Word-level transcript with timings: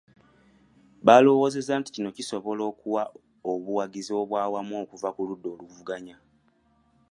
Baalowoozezza 1.05 1.73
nti 1.79 1.89
kino 1.95 2.09
kisobola 2.17 2.61
okuwa 2.71 3.03
obuwagizi 3.51 4.11
obw'awamu 4.21 4.73
okuva 4.83 5.09
mu 5.15 5.23
ludda 5.29 5.47
oluvuganya. 5.53 6.15